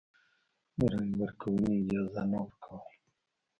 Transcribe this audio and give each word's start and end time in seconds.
د 0.77 0.79
رایې 0.91 1.15
ورکونې 1.21 1.73
اجازه 1.81 2.23
نه 2.31 2.37
ورکوله. 2.45 2.85